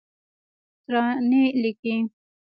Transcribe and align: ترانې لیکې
ترانې 0.85 1.43
لیکې 1.61 1.95